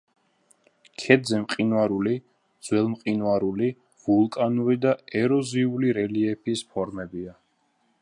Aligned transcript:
ქედზე 1.03 1.41
მყინვარული, 1.43 2.15
ძველმყინვარული, 2.69 3.71
ვულკანური 4.09 4.81
და 4.87 4.97
ეროზიული 5.23 5.97
რელიეფის 6.01 6.69
ფორმებია. 6.73 7.41